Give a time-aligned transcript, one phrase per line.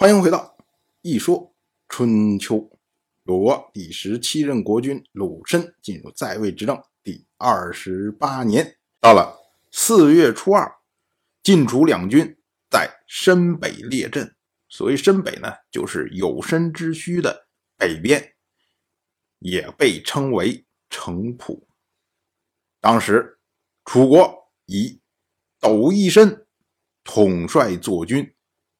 [0.00, 0.56] 欢迎回到
[1.02, 1.54] 《一说
[1.86, 2.56] 春秋》。
[3.24, 9.38] 鲁国第十七任国君鲁申进入在位执政第二十八年，到了
[9.70, 10.74] 四月初二，
[11.42, 12.34] 晋楚两军
[12.70, 14.34] 在申北列阵。
[14.70, 18.36] 所谓申北呢，就是有申之墟的北边，
[19.40, 21.68] 也被称为城濮。
[22.80, 23.38] 当时
[23.84, 25.02] 楚国以
[25.60, 26.46] 斗邑申
[27.04, 28.34] 统帅左军，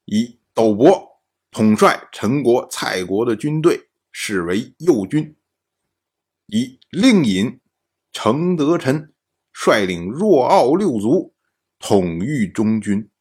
[0.05, 1.10] 以斗伯。
[1.51, 5.35] 统帅陈国、蔡国的军队，视为右军；
[6.45, 7.59] 以令尹
[8.13, 9.13] 程德臣
[9.51, 11.35] 率领若奥六族，
[11.77, 13.11] 统御中军。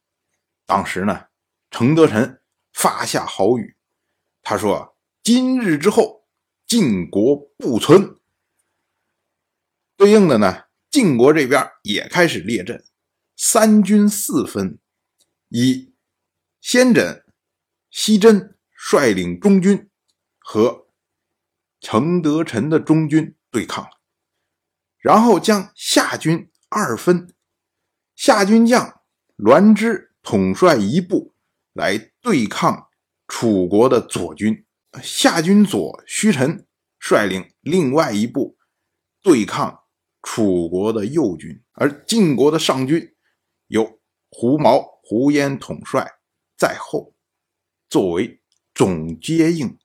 [0.65, 1.27] 当时呢，
[1.73, 2.41] 程德臣
[2.73, 3.77] 发下豪语，
[4.43, 6.25] 他说：“今日之后，
[6.69, 8.17] 晋国不存。”
[9.99, 12.85] 对应的呢，晋国这边也开始列阵，
[13.37, 14.79] 三军四分，
[15.49, 15.93] 以
[16.61, 17.25] 先轸。
[17.91, 19.91] 西真率领中军
[20.39, 20.87] 和
[21.81, 23.89] 程德臣的中军对抗，
[24.99, 27.35] 然后将夏军二分，
[28.15, 29.01] 夏军将
[29.37, 31.35] 栾枝统帅一部
[31.73, 32.89] 来对抗
[33.27, 34.65] 楚国的左军，
[35.03, 36.67] 夏军左虚臣
[36.99, 38.57] 率领另外一部
[39.23, 39.85] 对抗
[40.23, 43.15] 楚国的右军，而晋国的上军
[43.69, 46.07] 由胡毛、胡延统帅
[46.57, 47.15] 在后。
[47.91, 48.41] 作为
[48.73, 49.77] 总接应，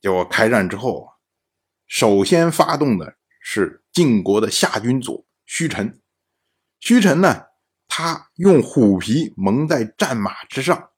[0.00, 1.10] 结果开战之后，
[1.86, 6.00] 首先发动的是晋国的夏军左虚臣。
[6.80, 7.48] 虚臣呢，
[7.86, 10.92] 他用虎皮蒙在战马之上，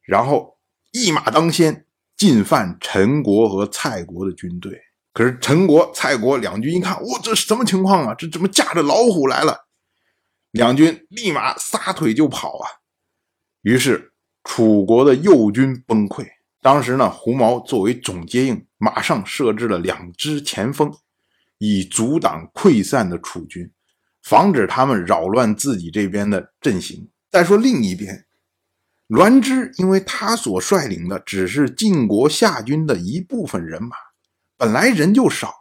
[0.00, 0.58] 然后
[0.92, 1.86] 一马当先
[2.16, 4.80] 进犯陈国和蔡国的军队。
[5.12, 8.14] 可是陈国、蔡国两军一看，哇，这是什么情况啊？
[8.14, 9.68] 这怎么驾着老虎来了？
[10.52, 12.80] 两军立马撒腿就跑啊！
[13.60, 14.09] 于是。
[14.52, 16.26] 楚国的右军崩溃。
[16.60, 20.92] 当时呢，胡毛作为总接应，马上设置了两支前锋，
[21.58, 23.70] 以阻挡溃散的楚军，
[24.24, 27.08] 防止他们扰乱自己这边的阵型。
[27.30, 28.26] 再说另一边，
[29.06, 33.94] 栾枝，因为他所率领的只是晋国夏军的一部分人马，
[34.56, 35.54] 本来人就少，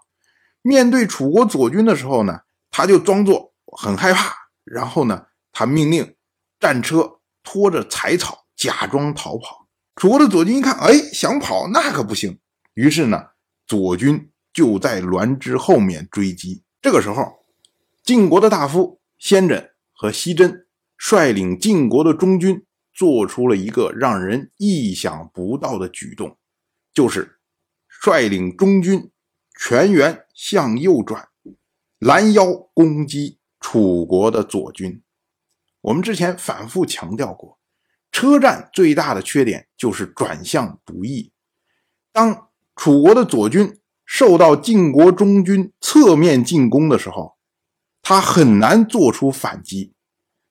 [0.64, 2.40] 面对楚国左军的时候呢，
[2.72, 6.16] 他就装作很害怕，然后呢，他命令
[6.60, 8.39] 战车拖着柴草。
[8.60, 12.38] 假装逃跑，楚国的左军一看，哎，想跑那可不行。
[12.74, 13.30] 于是呢，
[13.66, 16.62] 左军就在栾枝后面追击。
[16.82, 17.46] 这个时候，
[18.04, 20.68] 晋国的大夫先轸和西真
[20.98, 26.38] 率领晋国的中军，做出了一个让人意想不到的举动，
[26.94, 27.40] 就是
[27.88, 29.10] 率领中军
[29.58, 31.30] 全员向右转，
[32.00, 35.02] 拦腰攻击楚国的左军。
[35.80, 37.58] 我们之前反复强调过。
[38.20, 41.32] 车站最大的缺点就是转向不易。
[42.12, 47.38] 当楚国的左军受到晋国中军侧面进攻的时候，
[48.02, 49.94] 他很难做出反击，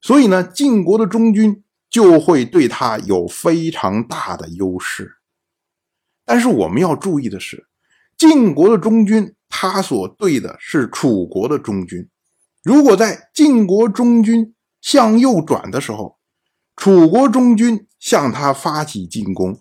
[0.01, 5.19] 所以呢，晋国的中军就会对他有非常大的优势。
[6.25, 7.69] 但是我们要注意的是，
[8.17, 12.09] 晋国的中军他所对的是楚国的中军，
[12.65, 16.18] 如果在晋国中军向右转的时候，
[16.79, 19.61] 楚国中军向他发起进攻，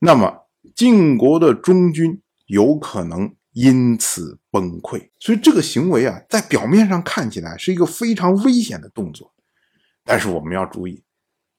[0.00, 5.08] 那么晋国的中军有可能因此崩溃。
[5.20, 9.32] 所以这个行为啊，在表面上看起来是一个非常危险的动作，
[10.04, 11.04] 但是我们要注意，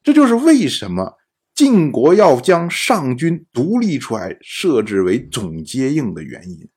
[0.02, 1.16] 这就是为什么
[1.54, 6.68] 晋国要将上军独立出来，设置为总接应的原因。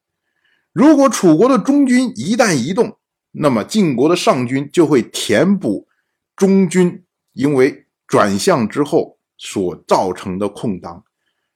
[0.71, 2.97] 如果楚国的中军一旦移动，
[3.31, 5.89] 那么晋国的上军就会填补
[6.37, 7.82] 中军，因为。
[8.13, 11.03] 转向之后所造成的空当，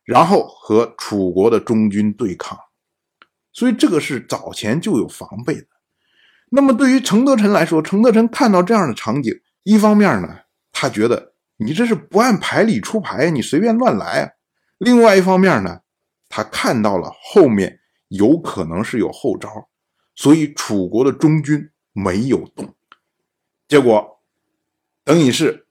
[0.03, 2.57] 然后和楚国的中军对抗，
[3.53, 5.67] 所以这个是早前就有防备的。
[6.49, 9.31] 那么对于程德臣来说，程德臣看到这样的场景，
[9.61, 10.29] 一方面呢，
[10.71, 14.31] 他觉得你这是不按牌理出牌，你随便乱来；
[14.79, 15.81] 另外一方面呢，
[16.27, 19.69] 他看到了后面有可能是有后招，
[20.15, 22.73] 所以楚国的中军没有动，
[23.67, 24.23] 结果
[25.03, 25.66] 等于是。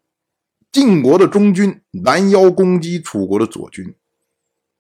[0.77, 3.95] 晋国的中军拦腰攻击楚国的左军，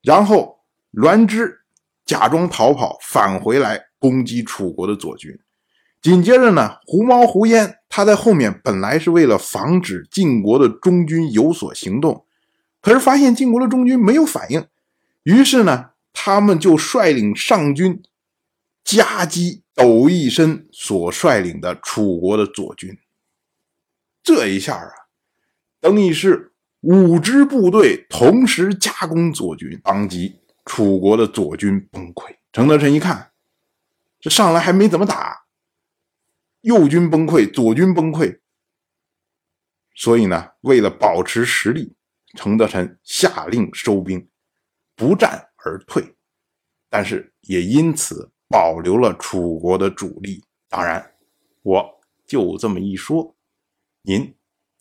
[0.02, 0.58] 然后
[0.90, 1.60] 栾枝
[2.04, 5.40] 假装逃跑返回来攻击楚国的左军。
[6.02, 12.26] 紧接着呢，胡毛、胡烟他在后面本来是为了防止晋国的中军有所行动，
[12.82, 14.66] 可是发现晋国的中军没有反应，
[15.22, 18.02] 于是呢，他们就率领上军
[18.84, 22.98] 夹击斗邑申所率领的楚国的左军。
[24.22, 25.05] 这一下啊！
[25.86, 32.34] 等于是五支部队同时夹攻左军，当即楚国的左军崩溃。
[32.52, 33.30] 程德臣一看，
[34.18, 35.46] 这上来还没怎么打，
[36.62, 38.40] 右军崩溃，左军崩溃，
[39.94, 41.94] 所以呢，为了保持实力，
[42.34, 44.28] 程德臣下令收兵，
[44.96, 46.16] 不战而退。
[46.90, 50.42] 但是也因此保留了楚国的主力。
[50.68, 51.14] 当然，
[51.62, 53.36] 我就这么一说，
[54.02, 54.35] 您